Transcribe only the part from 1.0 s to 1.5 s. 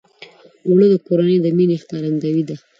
کورنۍ د